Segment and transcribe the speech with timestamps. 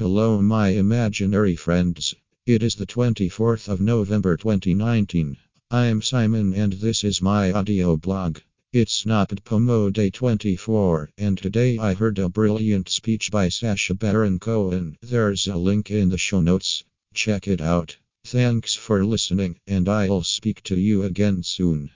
[0.00, 2.14] Hello, my imaginary friends.
[2.46, 5.36] It is the 24th of November 2019.
[5.70, 8.38] I'm Simon and this is my audio blog.
[8.72, 14.96] It's NaPodPoMo Day 24 and today I heard a brilliant speech by Sacha Baron Cohen.
[15.02, 16.82] There's a link in the show notes.
[17.12, 17.98] Check it out.
[18.24, 21.90] Thanks for listening and I'll speak to you again soon.